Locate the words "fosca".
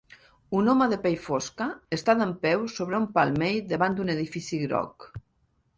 1.25-1.67